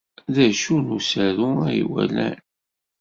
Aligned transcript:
D 0.35 0.37
acu 0.47 0.75
n 0.85 0.87
usaru 0.97 1.49
ay 1.67 1.81
walan? 1.91 2.39